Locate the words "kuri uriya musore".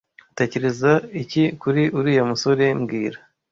1.61-2.65